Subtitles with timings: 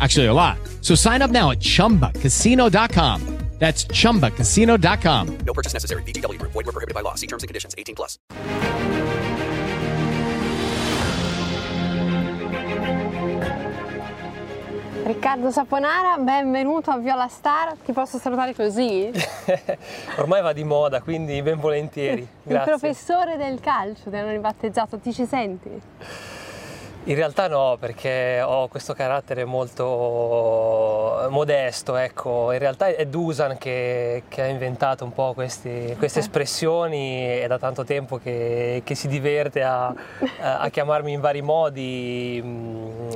[0.00, 0.58] Actually, a lot.
[0.80, 3.40] So sign up now at chumbacasino.com.
[3.60, 5.38] That's chumbacasino.com.
[5.44, 6.02] No purchase necessary.
[6.04, 6.52] VGW Group.
[6.52, 7.14] Void were prohibited by law.
[7.14, 7.74] See terms and conditions.
[7.76, 8.18] 18 plus.
[15.04, 17.76] Riccardo Saponara, benvenuto a Viola Star.
[17.84, 19.10] Ti posso salutare così?
[20.16, 22.26] Ormai va di moda, quindi ben volentieri.
[22.42, 22.72] Grazie.
[22.72, 25.68] Il professore del calcio, ti hanno ribattezzato, ti ci senti?
[27.04, 32.52] In realtà no, perché ho questo carattere molto modesto, ecco.
[32.52, 37.58] In realtà è Dusan che, che ha inventato un po' questi, queste espressioni, è da
[37.58, 39.94] tanto tempo che, che si diverte a,
[40.40, 42.42] a, chiamarmi in vari modi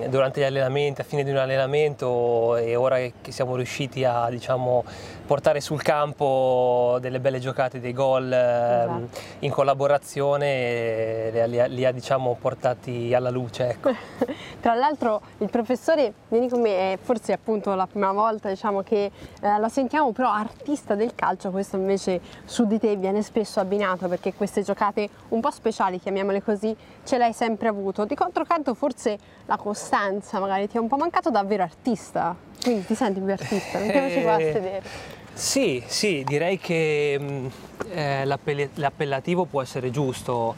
[0.08, 4.82] durante gli allenamenti, a fine di un allenamento e ora che siamo riusciti a diciamo,
[5.26, 9.08] portare sul campo delle belle giocate, dei gol esatto.
[9.40, 13.73] in collaborazione, li, li, li ha diciamo, portati alla luce.
[13.74, 13.92] Ecco.
[14.60, 19.10] Tra l'altro il professore, vieni con me, è forse appunto la prima volta diciamo, che
[19.42, 24.08] eh, lo sentiamo, però artista del calcio, questo invece su di te viene spesso abbinato
[24.08, 28.04] perché queste giocate un po' speciali, chiamiamole così, ce l'hai sempre avuto.
[28.04, 32.94] Di controcanto forse la costanza magari ti è un po' mancato davvero artista, quindi ti
[32.94, 34.82] senti più artista, mettiamoci qua a Eh, sedere.
[35.34, 37.50] Sì, sì, direi che mh,
[37.90, 40.54] eh, l'appell- l'appellativo può essere giusto.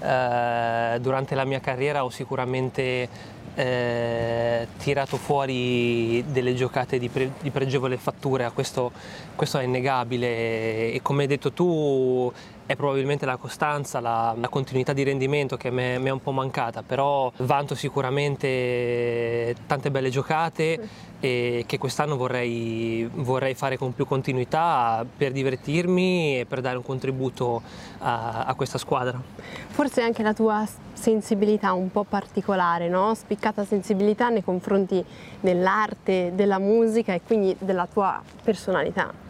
[0.00, 3.08] Eh, durante la mia carriera ho sicuramente
[3.54, 8.92] eh, tirato fuori delle giocate di, pre- di pregevole fattura, questo,
[9.36, 10.92] questo è innegabile.
[10.92, 12.32] E come hai detto tu
[12.66, 16.82] è probabilmente la costanza, la, la continuità di rendimento che mi è un po' mancata,
[16.82, 25.04] però vanto sicuramente tante belle giocate e che quest'anno vorrei, vorrei fare con più continuità
[25.16, 27.60] per divertirmi e per dare un contributo
[27.98, 29.20] a, a questa squadra.
[29.68, 33.14] Forse anche la tua sensibilità un po' particolare, no?
[33.14, 35.04] spiccata sensibilità nei confronti
[35.40, 39.29] dell'arte, della musica e quindi della tua personalità.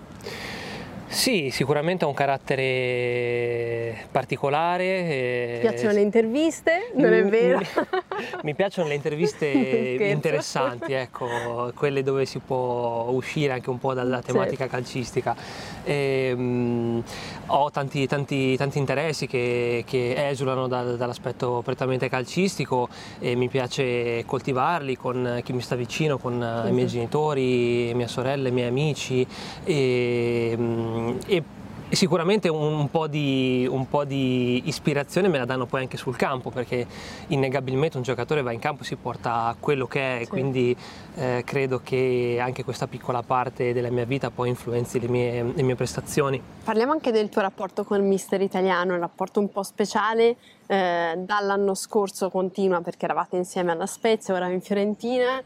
[1.10, 5.54] Sì, sicuramente ha un carattere particolare.
[5.54, 6.92] Ti piacciono le interviste?
[6.94, 7.58] Non è Mi- vero?
[7.58, 7.66] Mi,
[8.44, 9.46] mi piacciono le interviste
[10.08, 15.34] interessanti, ecco, quelle dove si può uscire anche un po' dalla tematica calcistica.
[15.82, 17.00] E, mm,
[17.46, 22.88] ho tanti, tanti, tanti interessi che, che esulano dal- dall'aspetto prettamente calcistico
[23.18, 28.06] e mi piace coltivarli con chi mi sta vicino, con eh, i miei genitori, mia
[28.06, 29.26] sorella, i miei amici
[29.64, 31.42] e, mm, e
[31.90, 36.50] sicuramente un, po di, un po' di ispirazione me la danno poi anche sul campo
[36.50, 36.86] perché
[37.28, 40.28] innegabilmente un giocatore va in campo e si porta quello che è, Sì.
[40.30, 40.76] quindi
[41.16, 45.62] eh, credo che anche questa piccola parte della mia vita poi influenzi le mie, le
[45.62, 46.40] mie prestazioni.
[46.62, 51.14] Parliamo anche del tuo rapporto con il mister italiano, un rapporto un po' speciale, eh,
[51.18, 55.42] dall'anno scorso continua perché eravate insieme alla Spezia, ora in Fiorentina.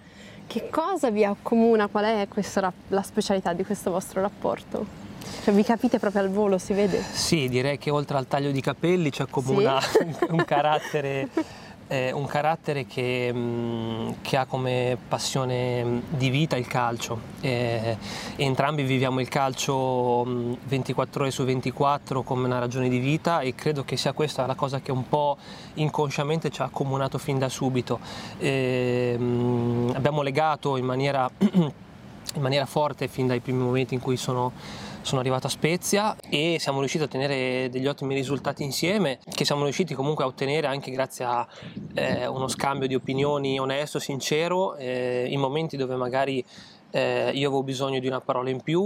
[0.46, 1.86] Che cosa vi accomuna?
[1.86, 5.13] Qual è questa la specialità di questo vostro rapporto?
[5.42, 7.02] Cioè, vi capite proprio al volo, si vede?
[7.02, 9.98] Sì, direi che oltre al taglio di capelli ci accomuna Sì?
[10.30, 11.28] un, carattere,
[11.88, 17.18] eh, un carattere che, mh, che ha come passione mh, di vita il calcio.
[17.40, 17.96] Eh,
[18.36, 23.54] entrambi viviamo il calcio mh, 24 ore su 24 come una ragione di vita e
[23.54, 25.36] credo che sia questa la cosa che un po'
[25.74, 27.98] inconsciamente ci ha accomunato fin da subito.
[28.38, 34.16] Eh, mh, abbiamo legato in maniera, in maniera forte fin dai primi momenti in cui
[34.16, 34.52] sono
[35.04, 39.64] sono arrivato a Spezia e siamo riusciti a ottenere degli ottimi risultati insieme, che siamo
[39.64, 41.46] riusciti comunque a ottenere anche grazie a
[41.94, 46.42] eh, uno scambio di opinioni onesto, sincero, eh, in momenti dove magari
[46.94, 48.80] eh, io avevo bisogno di una parola in più,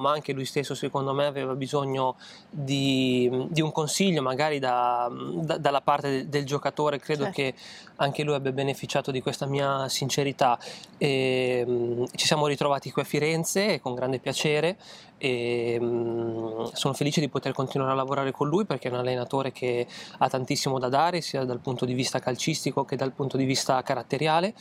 [0.00, 2.16] ma anche lui stesso secondo me aveva bisogno
[2.50, 7.40] di, di un consiglio magari da- da- dalla parte del, del giocatore, credo Certo.
[7.40, 7.54] che
[7.96, 10.58] anche lui abbia beneficiato di questa mia sincerità.
[10.98, 14.76] E, mm, ci siamo ritrovati qui a Firenze con grande piacere
[15.16, 19.52] e mm, sono felice di poter continuare a lavorare con lui perché è un allenatore
[19.52, 19.86] che
[20.18, 23.80] ha tantissimo da dare sia dal punto di vista calcistico che dal punto di vista
[23.82, 24.52] caratteriale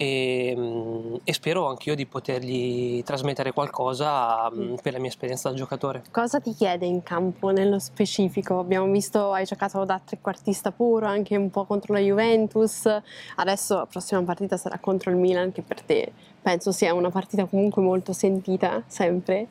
[0.00, 5.54] e, mm, e spero anch'io di potergli trasmettere qualcosa mm, per la mia esperienza da
[5.54, 6.04] giocatore.
[6.10, 8.58] Cosa ti chiede in campo nello specifico?
[8.58, 12.88] Abbiamo visto hai giocato da trequartista puro anche un po' contro la Juventus,
[13.36, 16.10] adesso la prossima partita sarà contro il Milan che per te
[16.40, 19.48] penso sia una partita comunque molto sentita sempre.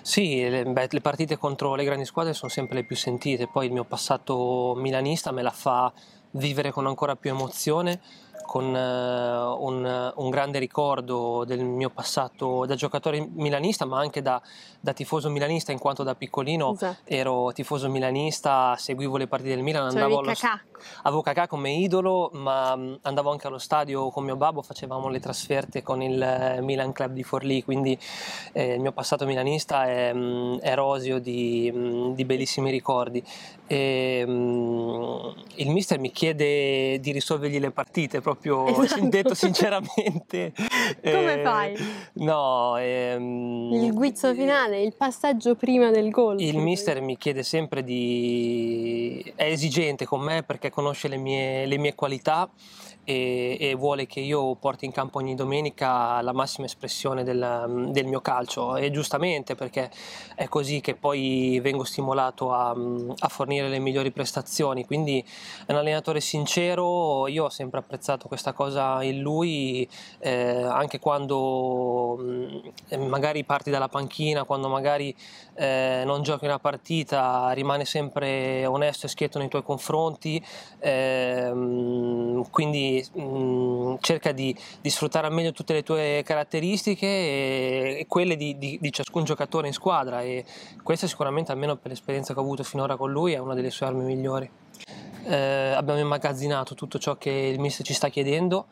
[0.00, 3.66] Sì, le, beh, le partite contro le grandi squadre sono sempre le più sentite, poi
[3.66, 5.92] il mio passato milanista me la fa
[6.30, 8.00] vivere con ancora più emozione
[8.44, 14.40] con uh, un, un, grande ricordo del mio passato da giocatore milanista, ma anche da,
[14.80, 16.96] da tifoso milanista, in quanto da piccolino esatto.
[17.04, 20.60] ero tifoso milanista, seguivo le partite del Milan, cioè andavo allo Cacà.
[21.02, 25.20] avevo Cacà come idolo, ma mm, andavo anche allo stadio con mio babbo, facevamo le
[25.20, 27.98] trasferte con il eh, Milan Club di Forlì, quindi
[28.52, 33.22] eh, il mio passato milanista è, mm, è rosio di, mm, di, bellissimi ricordi.
[33.66, 34.20] E,
[35.56, 39.06] il mister mi chiede di risolvergli le partite proprio proprio esatto.
[39.08, 40.52] detto sinceramente.
[41.02, 41.76] Come eh, fai?
[42.14, 46.40] No, ehm, il guizzo finale, il passaggio prima del gol.
[46.40, 49.32] Il mister mi chiede sempre di...
[49.34, 52.48] è esigente con me perché conosce le mie, le mie qualità
[53.04, 58.06] e, e, vuole che io porti in campo ogni domenica la massima espressione del, del,
[58.06, 58.76] mio calcio.
[58.76, 59.90] E giustamente perché
[60.34, 64.84] è così che poi vengo stimolato a, a, fornire le migliori prestazioni.
[64.84, 65.24] Quindi
[65.66, 72.16] è un allenatore sincero io ho sempre apprezzato questa cosa in lui eh, anche quando
[72.16, 75.14] mh, magari parti dalla panchina quando magari
[75.54, 80.42] eh, non giochi una partita rimane sempre onesto e schietto nei tuoi confronti.
[80.78, 81.52] Eh,
[82.50, 88.06] quindi mh, mm, cerca di, di, sfruttare al meglio tutte le tue caratteristiche e, e
[88.06, 90.44] quelle di, di, di, ciascun giocatore in squadra e
[90.82, 93.86] questa sicuramente, almeno per l'esperienza che ho avuto finora con lui, è una delle sue
[93.86, 94.48] armi migliori.
[95.26, 98.66] Eh, abbiamo immagazzinato tutto ciò che il mister ci sta chiedendo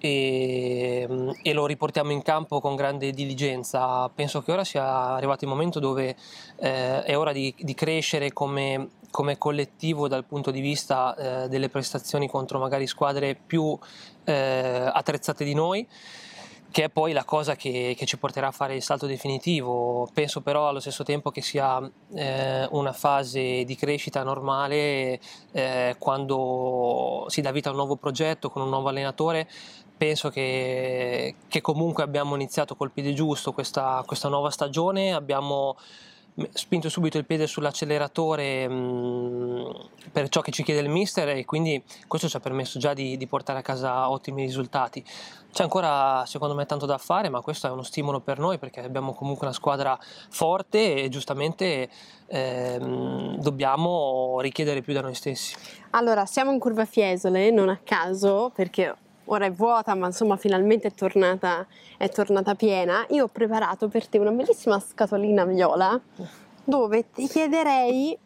[0.00, 4.08] e, mm, e, lo riportiamo in campo con grande diligenza.
[4.08, 6.16] Penso che ora sia arrivato il momento dove
[6.56, 11.14] eh, è ora di, di crescere come, come, collettivo dal punto di vista
[11.44, 13.78] eh, delle prestazioni contro magari squadre più
[14.24, 15.86] eh, attrezzate di noi
[16.70, 20.08] che è poi la cosa che, che, ci porterà a fare il salto definitivo.
[20.12, 21.80] Penso però allo stesso tempo che sia
[22.14, 25.18] eh, una fase di crescita normale
[25.50, 29.48] eh, quando si dà vita a un nuovo progetto con un nuovo allenatore
[30.00, 35.76] penso che, che, comunque abbiamo iniziato col piede giusto questa, questa, nuova stagione, abbiamo
[36.52, 39.70] spinto subito il piede sull'acceleratore mh, mm,
[40.12, 43.16] per ciò che ci chiede il mister e quindi questo ci ha permesso già di,
[43.16, 45.04] di, portare a casa ottimi risultati.
[45.52, 48.80] C'è ancora secondo me tanto da fare, ma questo è uno stimolo per noi perché
[48.80, 49.98] abbiamo comunque una squadra
[50.28, 51.88] forte e giustamente
[52.26, 55.54] ehm, dobbiamo richiedere più da noi stessi.
[55.90, 58.94] Allora, siamo in curva Fiesole, non a caso, perché
[59.32, 61.66] ora è vuota, ma insomma finalmente è tornata,
[61.96, 63.04] è tornata piena.
[63.10, 65.98] Io ho preparato per te una bellissima scatolina viola
[66.64, 68.16] dove ti chiederei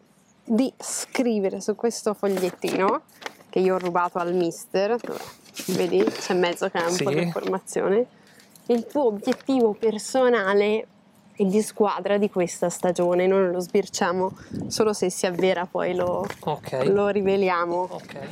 [0.44, 3.02] di scrivere su questo fogliettino
[3.48, 4.96] che io ho rubato al mister,
[5.68, 7.04] vedi c'è mezzo campo sì.
[7.04, 8.06] di informazione,
[8.66, 10.86] il tuo obiettivo personale
[11.36, 13.26] e di squadra di questa stagione.
[13.26, 14.36] Noi lo sbirciamo
[14.66, 16.88] solo se si avvera, poi lo, okay.
[16.90, 17.88] lo riveliamo.
[17.92, 18.28] Okay.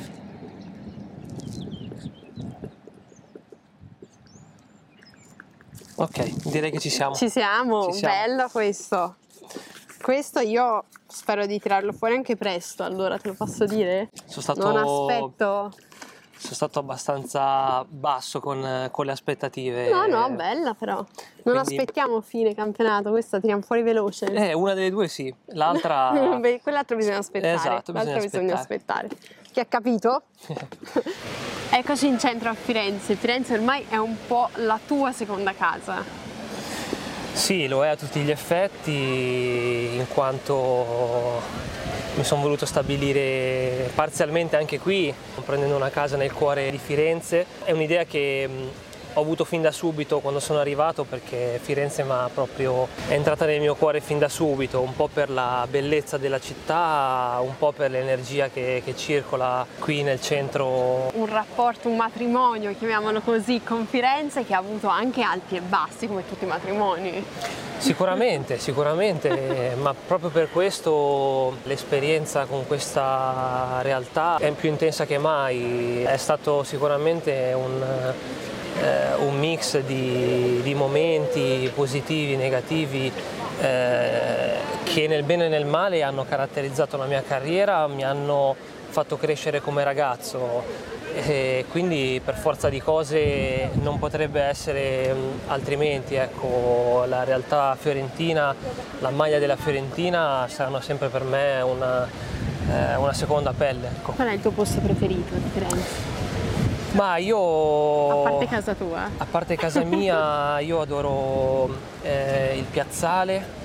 [5.97, 7.15] Ok, direi che ci siamo.
[7.15, 8.15] Ci siamo, ci siamo.
[8.15, 9.17] bello questo.
[10.01, 14.09] Questo io spero di tirarlo fuori anche presto, allora te lo posso dire?
[14.27, 14.73] Sono stato...
[14.73, 15.71] Non aspetto
[16.43, 19.91] sono stato abbastanza basso con, con, le aspettative.
[19.91, 20.97] No, no, bella però.
[20.97, 21.07] Non
[21.43, 21.77] Quindi...
[21.77, 24.27] aspettiamo fine campionato, questa tiriamo fuori veloce.
[24.27, 26.11] Eh, una delle due sì, l'altra...
[26.41, 27.55] Beh, quell'altro bisogna aspettare.
[27.55, 29.09] Esatto, bisogna L'altro bisogna aspettare.
[29.53, 30.23] Chi ha capito?
[31.75, 33.17] Eccoci in centro a Firenze.
[33.17, 36.05] Firenze ormai è un po' la tua seconda casa.
[37.33, 38.91] Sì, lo è a tutti gli effetti,
[39.95, 41.41] in quanto
[42.15, 47.47] mi sono voluto stabilire parzialmente anche qui, prendendo una casa nel cuore di Firenze.
[47.65, 48.49] È un'idea che
[49.15, 53.61] ho avuto fin da subito quando sono arrivato perché Firenze mi proprio è entrata nel
[53.61, 57.91] mio cuore fin da subito, un po' per la bellezza della città, un po' per
[57.91, 61.11] l'energia che, che circola qui nel centro.
[61.15, 66.07] Un rapporto, un matrimonio, chiamiamolo così, con Firenze che ha avuto anche alti e bassi
[66.07, 67.25] come tutti i matrimoni.
[67.79, 76.03] Sicuramente, sicuramente, ma proprio per questo l'esperienza con questa realtà è più intensa che mai.
[76.03, 78.13] È stato sicuramente un,
[78.81, 83.13] eh, un mix di, di, momenti positivi, negativi
[83.61, 88.55] eh, che nel bene e nel male hanno caratterizzato la mia carriera, mi hanno
[88.89, 95.15] fatto crescere come ragazzo e quindi per forza di cose non potrebbe essere
[95.49, 96.15] altrimenti.
[96.15, 98.55] Ecco, la realtà fiorentina,
[99.01, 103.89] la maglia della Fiorentina saranno sempre per me una, eh, una seconda pelle.
[103.89, 104.13] Ecco.
[104.13, 106.22] Qual è il tuo posto preferito di Firenze?
[106.93, 108.11] Ma io...
[108.11, 109.09] A parte casa tua?
[109.17, 113.61] A parte casa mia, io adoro eh, il piazzale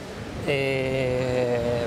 [0.46, 1.86] e,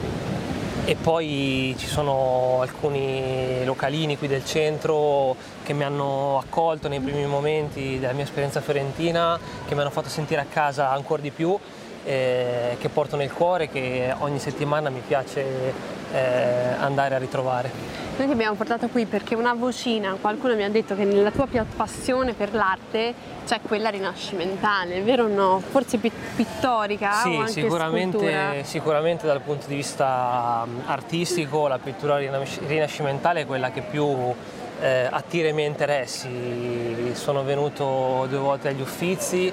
[0.84, 7.24] e poi ci sono alcuni localini qui del centro che mi hanno accolto nei primi
[7.24, 11.58] momenti della mia esperienza fiorentina, che mi hanno fatto sentire a casa ancora di più,
[12.04, 17.70] eh, che porto nel cuore, che ogni settimana mi piace eh, andare a ritrovare.
[18.16, 21.48] Noi ti abbiamo portato qui perché una vocina, qualcuno mi ha detto che nella tua
[21.74, 23.14] passione per l'arte
[23.46, 25.62] c'è quella rinascimentale, vero o no?
[25.66, 33.40] Forse pittorica sì, o anche sicuramente, sicuramente, dal punto di vista artistico la pittura rinascimentale
[33.40, 34.34] è quella che più
[34.80, 37.12] eh, attira i miei interessi.
[37.14, 39.50] Sono venuto due volte agli Uffizi,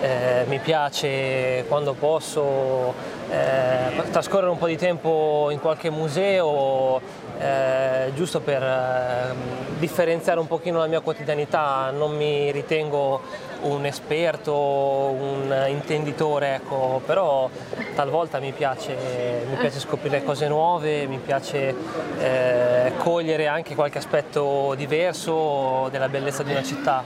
[0.00, 2.94] eh, mi piace quando posso
[3.30, 7.00] eh, trascorrere un po' di tempo in qualche museo
[7.38, 9.34] eh, giusto per eh,
[9.78, 13.20] differenziare un pochino la mia quotidianità, non mi ritengo
[13.62, 17.48] un esperto, un intenditore, ecco, però
[17.94, 18.94] talvolta mi piace,
[19.48, 21.74] mi piace, scoprire cose nuove, mi piace
[22.18, 27.02] eh, cogliere anche qualche aspetto diverso della bellezza di una città.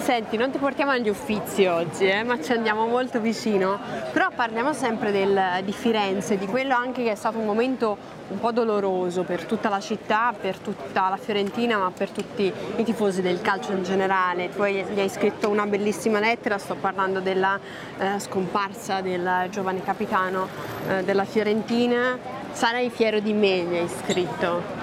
[0.00, 3.78] Senti, non ti portiamo agli uffizi oggi, eh, ma ci andiamo molto vicino,
[4.12, 7.96] però parliamo sempre del, di Firenze, di quello anche che è stato un momento
[8.28, 12.84] un po' doloroso per tutta la città, per tutta la Fiorentina, ma per tutti i
[12.84, 14.50] tifosi del calcio in generale.
[14.54, 17.58] Tu gli hai scritto una bellissima lettera, sto parlando della
[17.98, 20.48] eh, scomparsa del giovane capitano
[20.88, 22.18] eh, della Fiorentina.
[22.52, 24.82] Sarai fiero di me, gli hai scritto.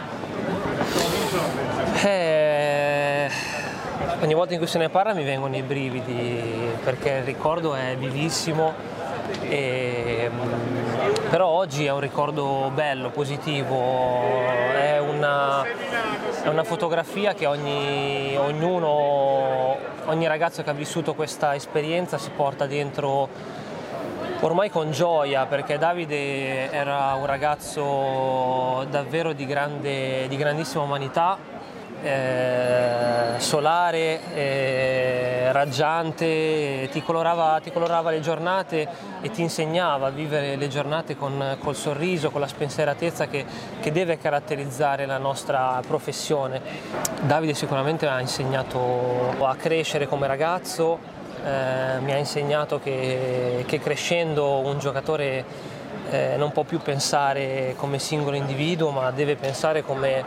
[2.04, 2.41] Eh,
[4.22, 7.96] ogni volta in cui se ne parla mi vengono i brividi perché il ricordo è
[7.98, 8.74] vivissimo
[9.48, 10.30] e,
[11.30, 15.63] però oggi è un ricordo bello, positivo, è una,
[16.44, 22.68] è una fotografia che ogni, ognuno, ogni ragazzo che ha vissuto questa esperienza si porta
[22.68, 23.30] dentro
[24.42, 31.38] ormai con gioia perché Davide era un ragazzo davvero di, grande, di grandissima umanità
[32.03, 38.88] eh, solare, eh, raggiante, ti colorava, ti colorava, le giornate
[39.22, 43.46] e ti insegnava a vivere le giornate con, col sorriso, con la spensieratezza che,
[43.79, 46.62] che, deve caratterizzare la nostra professione.
[47.22, 50.98] Davide sicuramente mi ha insegnato a crescere come ragazzo,
[51.43, 55.71] eh, mi ha insegnato che, che crescendo un giocatore
[56.12, 60.24] eh, non può più pensare come singolo individuo ma deve pensare come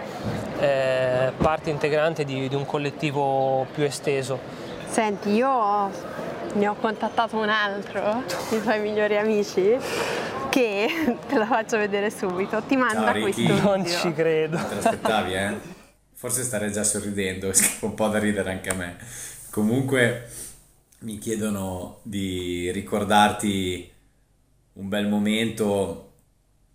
[0.58, 4.38] eh, parte integrante di, di, un collettivo più esteso.
[4.88, 5.90] Senti, io
[6.54, 8.22] ne ho contattato un altro,
[8.56, 9.76] i tuoi migliori amici,
[10.48, 13.62] che te lo faccio vedere subito, ti manda Ciao, questo video.
[13.62, 14.56] Non ci credo.
[14.56, 15.54] Te l'aspettavi, eh?
[16.14, 18.96] Forse starei già sorridendo, un po' da ridere anche a me.
[19.50, 20.30] Comunque
[21.00, 23.92] mi chiedono di ricordarti
[24.74, 26.12] un bel momento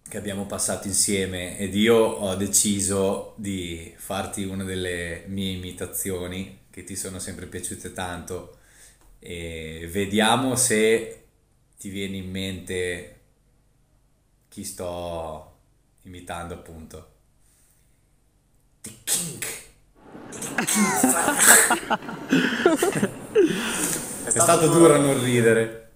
[0.08, 6.84] che abbiamo passato insieme ed io ho deciso di farti una delle mie imitazioni che
[6.84, 8.58] ti sono sempre piaciute tanto
[9.20, 11.24] e vediamo se
[11.78, 13.20] ti viene in mente
[14.48, 15.58] chi sto
[16.04, 17.12] imitando appunto.
[18.82, 19.46] The King.
[20.32, 21.14] The King.
[24.24, 25.89] È stato duro a non ridere.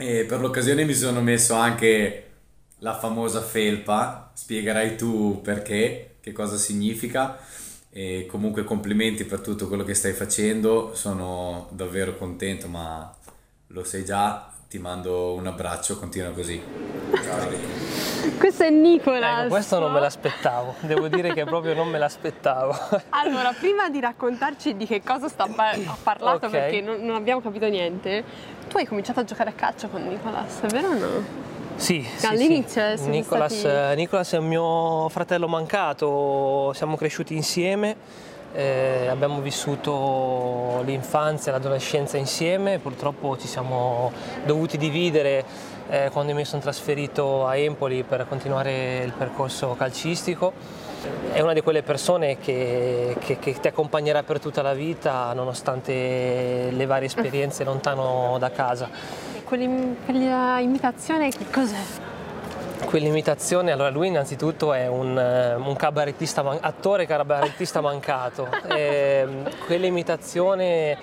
[0.00, 2.26] E per l'occasione mi sono messo anche
[2.78, 7.36] la famosa felpa, spiegherai tu perché, che cosa significa.
[7.90, 13.12] E comunque complimenti per tutto quello che stai facendo, sono davvero contento, ma
[13.68, 16.62] lo sai già, ti mando un abbraccio, continua così.
[17.24, 17.48] Ciao.
[18.36, 19.44] Questo è Nicolas.
[19.44, 22.76] Ecco, questo non me l'aspettavo, devo dire che proprio non me l'aspettavo.
[23.10, 26.52] Allora, prima di raccontarci di che cosa sta par- ha parlato, Ok.
[26.52, 28.22] perché non, non abbiamo capito niente,
[28.68, 31.46] tu hai cominciato a giocare a calcio con Nicolas, vero o no?
[31.76, 32.96] Sì, sì, All'inizio sì.
[32.96, 37.96] siete Nicolas, stati- eh, Nicolas è un mio fratello mancato, siamo cresciuti insieme,
[38.54, 44.12] eh, abbiamo vissuto l'infanzia e l'adolescenza insieme, purtroppo ci siamo
[44.44, 45.44] dovuti dividere
[45.90, 50.52] eh, quando mi sono trasferito a Empoli per continuare il percorso calcistico.
[51.32, 56.70] È una di quelle persone che, che- che ti accompagnerà per tutta la vita nonostante
[56.70, 58.88] le varie esperienze lontano da casa.
[59.44, 62.07] quella imitazione che cos'è?
[62.88, 68.48] Quell'imitazione, allora lui innanzitutto è un, eh, un cabarettista attore cabarettista mancato.
[68.66, 70.96] Ehm, quell'imitazione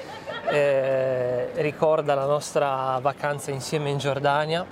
[0.49, 4.65] eh, ricorda la nostra vacanza insieme in Giordania.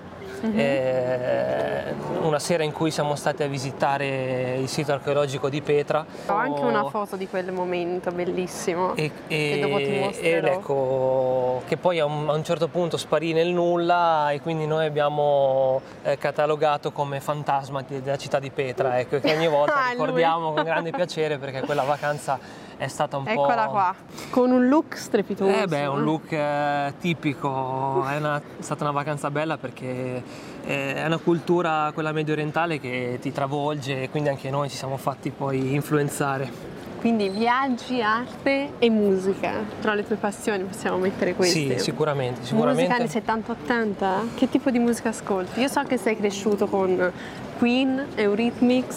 [0.51, 6.05] Eh, una sera in cui siamo stati a visitare il sito archeologico di Petra.
[6.27, 10.47] Ho anche una foto di quel momento bellissimo E, che dopo ti e- mostrerò.
[10.47, 14.65] ed ecco che poi a un, a un certo punto sparì nel nulla e quindi
[14.65, 19.93] noi abbiamo eh, catalogato come fantasma della città di Petra ecco, che ogni volta Ah,
[19.93, 20.05] lui.
[20.05, 22.39] ricordiamo con grande piacere perché quella vacanza
[22.77, 23.29] è stata un po'...
[23.31, 23.95] Eccola qua,
[24.29, 25.49] con un look strepitoso.
[25.51, 30.21] Eh beh, è un look eh, tipico, è, una- è stata una vacanza bella perché
[30.63, 34.97] è una cultura, quella medio orientale, che ti travolge e quindi anche noi ci siamo
[34.97, 36.71] fatti poi influenzare.
[36.99, 39.55] Quindi viaggi, arte e musica.
[39.81, 41.77] Tra le tue passioni possiamo mettere queste.
[41.77, 44.03] Sì, sicuramente, Musica anni sicuramente.
[44.31, 44.35] 70-80?
[44.35, 45.59] Che tipo di musica ascolti?
[45.59, 47.11] Io so che sei cresciuto con
[47.57, 48.95] Queen, Eurythmics.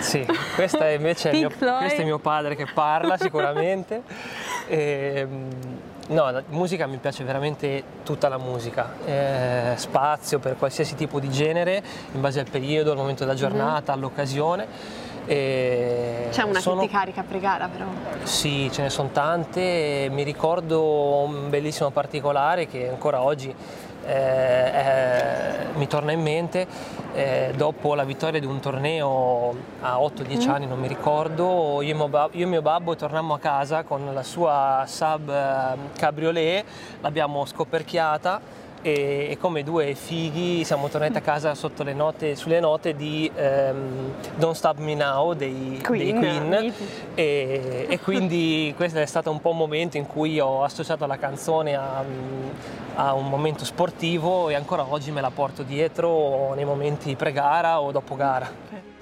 [0.00, 4.02] Sì, questo è invece mio, questo è mio padre che parla sicuramente.
[4.70, 5.48] Ehm,
[6.08, 11.30] no, la musica mi piace veramente tutta la musica, Eh, spazio per qualsiasi tipo di
[11.30, 14.66] genere, in base al periodo, al momento della giornata, all'occasione.
[15.26, 16.30] E Mhm.
[16.30, 17.84] C'è una sono- che ti carica a pregare però.
[18.22, 20.08] Sì, ce ne sono tante.
[20.10, 20.82] Mi ricordo
[21.24, 23.54] un bellissimo particolare che ancora oggi
[24.08, 26.66] eh, eh, mi torna in mente.
[27.12, 31.94] Eh, dopo la vittoria di un torneo a 8-10 anni, non mi ricordo, io e,
[31.94, 36.64] mio babbo, io e mio babbo tornammo a casa con la sua sub eh, cabriolet,
[37.00, 38.57] l'abbiamo scoperchiata.
[38.80, 43.30] E, e come due fighi siamo tornati a casa sotto le note, sulle note di
[43.34, 46.72] ehm, Don't Stop Me Now dei Queen, dei Queen
[47.14, 51.18] e, e quindi questo è stato un po' un momento in cui ho associato la
[51.18, 52.04] canzone a,
[52.94, 57.90] a un momento sportivo e ancora oggi me la porto dietro nei momenti pre-gara o
[57.90, 58.97] dopo gara.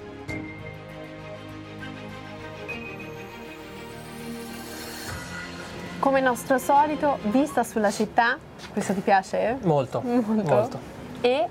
[6.07, 8.37] Come nostro solito, vista sulla città,
[8.71, 9.57] questo ti piace?
[9.63, 10.31] Molto, Molto.
[10.53, 10.79] molto.
[11.19, 11.45] E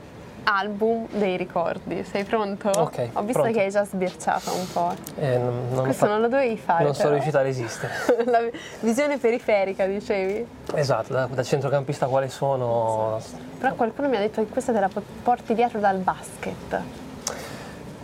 [0.45, 2.03] album dei ricordi.
[2.05, 2.71] Sei pronto?
[2.71, 3.53] Ok, Ho visto pronto.
[3.59, 4.95] che hai già sbirciato un po'.
[5.19, 6.85] Eh, non, non Questo fa- non lo dovevi fare.
[6.85, 7.15] non sono però.
[7.17, 7.93] riuscito a resistere.
[8.25, 8.39] La
[8.81, 10.47] visione periferica, dicevi?
[10.75, 13.21] Esatto, da, da centrocampista quale sono
[13.59, 16.81] Però qualcuno mi ha detto che questa te la po- porti dietro dal basket.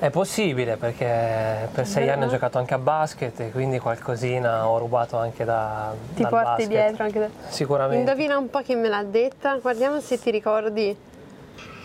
[0.02, 2.16] È possibile perché per sei Vero?
[2.16, 6.28] anni ho giocato anche a basket e quindi qualcosina ho rubato anche da, Ti dal
[6.28, 6.68] porti basket.
[6.68, 7.28] dietro anche da...
[7.46, 7.98] Sicuramente.
[7.98, 9.56] Indovina un po' chi me l'ha detta.
[9.58, 10.96] Guardiamo se ti ricordi.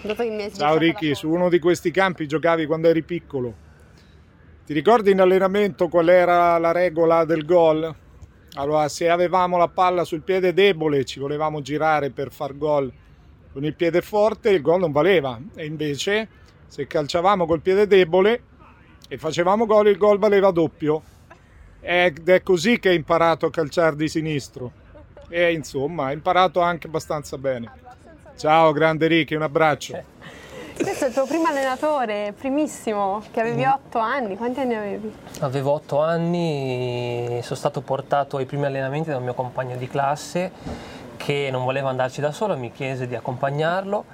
[0.02, 3.54] Dopo che mi hai Ciao Ricky, su uno di questi campi giocavi quando eri piccolo.
[4.66, 7.96] Ti ricordi in allenamento qual era la regola del gol?
[8.56, 12.92] Allora, se avevamo la palla sul piede debole, ci volevamo girare per far gol
[13.54, 15.40] con il piede forte, il gol non valeva.
[15.56, 16.28] E invece,
[16.68, 18.42] se calciavamo col piede debole
[19.08, 21.02] e facevamo gol, il gol valeva doppio.
[21.80, 24.72] Ed è così che hai imparato a calciare di sinistro.
[25.30, 27.72] E insomma, hai imparato anche abbastanza bene.
[28.38, 30.16] Ciao, grande Ricky, un abbraccio.
[30.76, 33.70] Questo è il tuo primo allenatore, primissimo, che avevi Mm.
[33.70, 34.38] 8 anni.
[34.38, 35.12] Quanti anni avevi?
[35.40, 40.52] Avevo otto anni, sono stato portato ai primi allenamenti da un mio compagno di classe
[41.16, 44.06] che non voleva andarci da solo, mi chiese di accompagnarlo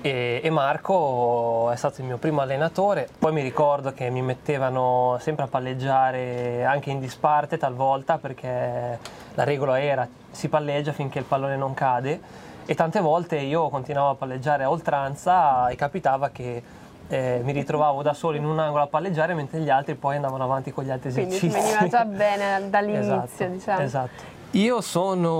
[0.00, 3.08] e, e Marco è stato il mio primo allenatore.
[3.18, 8.98] Poi mi ricordo che mi mettevano sempre a palleggiare anche in disparte talvolta perché
[9.34, 12.20] la regola era si palleggia finché il pallone non cade
[12.66, 16.62] e tante volte io continuavo a palleggiare a oltranza e capitava che
[17.08, 20.42] eh, mi ritrovavo da solo in un angolo a palleggiare mentre gli altri poi andavano
[20.44, 21.60] avanti con gli altri Quindi esercizi.
[21.60, 23.80] veniva già bene dall'inizio, esatto, diciamo.
[23.80, 24.34] Esatto.
[24.52, 25.34] Io sono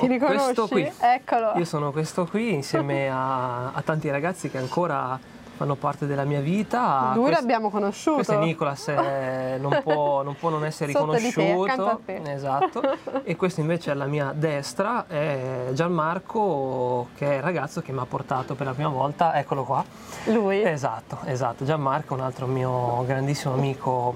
[0.00, 0.44] Ti riconosci?
[0.44, 0.92] questo qui.
[0.98, 1.52] Eccolo.
[1.56, 5.18] Io sono questo qui insieme a, a tanti ragazzi che ancora
[5.58, 7.10] fanno parte della mia vita.
[7.14, 8.14] Lui Questo- l'abbiamo conosciuto.
[8.16, 12.00] questo è Nicolas, eh, non, può, non può non essere Sotto riconosciuto.
[12.04, 12.20] te.
[12.32, 12.80] Esatto.
[13.24, 18.06] E questo invece alla mia destra è Gianmarco, che è il ragazzo che mi ha
[18.06, 19.84] portato per la prima volta, eccolo qua.
[20.26, 20.62] Lui.
[20.62, 21.64] Esatto, esatto.
[21.64, 24.14] Gianmarco, un altro mio grandissimo amico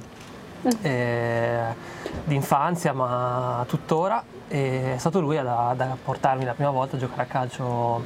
[0.82, 1.74] eh,
[2.24, 4.22] d'infanzia, ma tuttora.
[4.48, 8.04] E è stato lui ad, ad portarmi la prima volta a giocare a calcio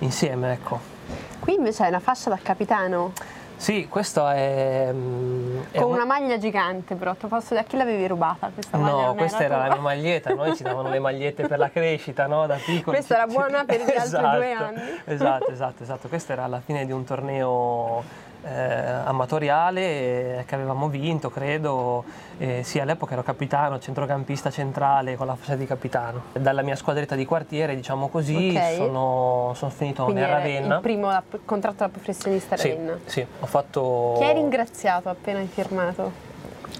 [0.00, 0.94] insieme, ecco.
[1.38, 3.12] Qui invece hai una fascia da capitano,
[3.56, 4.90] Sì, questo è...
[4.92, 8.50] mm, è con un- una maglia gigante però, ti posso dire, a chi l'avevi rubata
[8.52, 9.06] questa maglia?
[9.06, 9.72] No, questa era la tua?
[9.74, 12.46] mia maglietta, noi ci davano le magliette per la crescita, no?
[12.46, 12.96] Da piccoli.
[12.96, 14.80] Questa era buona per gli altri Esatto, due anni.
[15.04, 16.08] Esatto, esatto, esatto.
[16.08, 18.02] Questa era alla fine di un torneo
[18.44, 18.52] eh,
[19.04, 22.04] amatoriale eh, che avevamo vinto, credo.
[22.38, 26.24] Eh, sì, all'epoca ero capitano, centrocampista centrale con la fascia di capitano.
[26.32, 28.74] Dalla mia squadretta di quartiere, diciamo così, Ok.
[28.76, 30.74] sono, sono finito Quindi nel era Ravenna.
[30.76, 31.10] il primo
[31.46, 32.98] contratto da professionista a Sì, Ravenna.
[33.06, 34.14] sì, ho fatto...
[34.18, 36.24] Chi hai ringraziato appena hai firmato?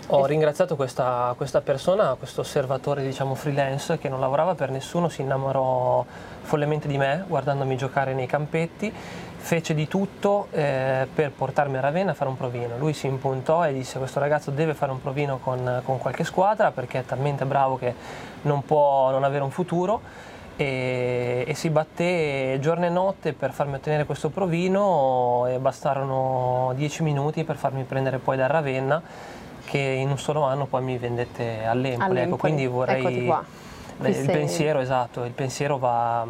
[0.08, 5.22] Ho ringraziato questa, questa persona, questo osservatore diciamo freelance che non lavorava per nessuno, si
[5.22, 6.04] innamorò
[6.42, 12.12] follemente di me guardandomi giocare nei campetti, fece di tutto eh, per portarmi a Ravenna
[12.12, 12.78] a fare un provino.
[12.78, 16.70] Lui si impuntò e disse questo ragazzo deve fare un provino con, con qualche squadra
[16.70, 17.94] perché è talmente bravo che
[18.42, 20.00] non può non avere un futuro
[20.56, 27.02] e, e si batté giorno e notte per farmi ottenere questo provino e bastarono dieci
[27.02, 29.02] minuti per farmi prendere poi da Ravenna
[29.64, 32.20] che in un solo anno poi mi vendette all'Empoli.
[32.20, 33.32] Ecco, quindi vorrei...
[33.98, 36.26] Beh, il pensiero, esatto, il pensiero va,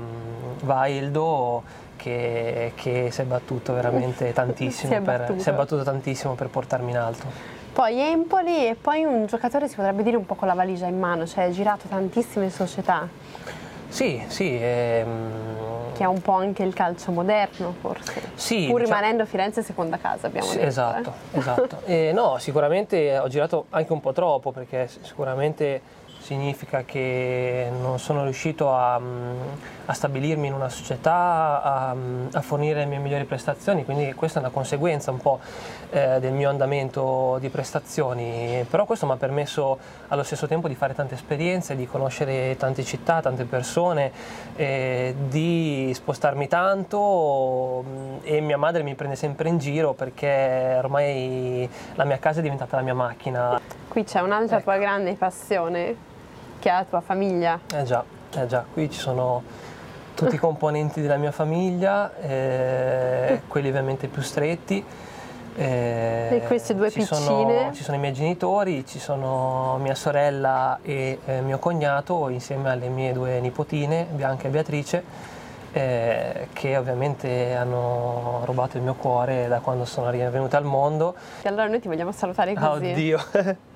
[0.63, 1.63] va a Eldo
[1.97, 5.41] che, che si è battuto veramente tantissimo, Si è per, battuto.
[5.41, 7.27] si è battuto tantissimo per portarmi in alto.
[7.73, 10.99] Poi Empoli e poi un giocatore si potrebbe dire un po' con la valigia in
[10.99, 13.07] mano, cioè ha girato tantissime società,
[13.89, 18.21] Sì, sì, ehm, che è un po' anche il calcio moderno forse.
[18.35, 20.67] Sì, Pur diciamo- rimanendo Firenze seconda casa, abbiamo Sì, detto.
[20.69, 21.39] esatto, eh.
[21.39, 21.79] esatto.
[21.85, 25.81] E no, sicuramente ho girato anche un po' troppo perché sicuramente
[26.27, 29.41] significa che non sono riuscito a, mm,
[29.87, 31.95] a stabilirmi in una società, a,
[32.33, 35.39] a fornire le mie migliori prestazioni, quindi questa è una conseguenza un po'
[35.91, 40.75] eh, del mio andamento di prestazioni, però questo mi ha permesso allo stesso tempo di
[40.75, 44.11] fare tante esperienze, di conoscere tante città, tante persone,
[44.57, 51.71] eh, di spostarmi tanto mm, e mia madre mi prende sempre in giro perché ormai
[51.95, 53.61] la mia casa è diventata la mia macchina.
[53.87, 54.65] Qui c'è un'altra Ecco.
[54.65, 56.15] tua grande passione,
[56.75, 57.59] la tua famiglia.
[57.75, 59.43] Eh già, eh già, qui ci sono
[60.15, 64.85] tutti i componenti della mia famiglia, eh, quelli ovviamente più stretti.
[65.57, 67.19] eh, E queste due ci piccine?
[67.21, 72.71] Sono, ci sono i miei genitori, ci sono mia sorella e eh, mio cognato insieme
[72.71, 75.05] alle mie due nipotine, Bianca e Beatrice,
[75.73, 81.15] eh, che ovviamente hanno rubato il mio cuore da quando sono venute al mondo.
[81.43, 82.91] E allora noi ti vogliamo salutare Ah, così.
[82.91, 83.19] Oddio!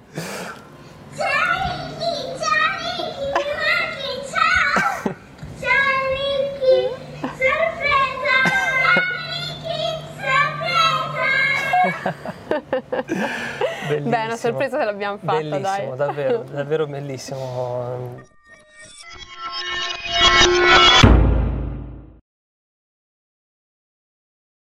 [14.51, 15.97] sorpresa l'abbiamo fatta, bellissimo, dai.
[15.97, 18.39] davvero, davvero bellissimo.